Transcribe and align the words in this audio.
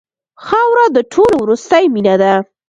خاوره 0.45 0.85
د 0.95 0.97
ټولو 1.13 1.35
وروستۍ 1.43 1.85
مینه 1.95 2.15
ده. 2.21 2.33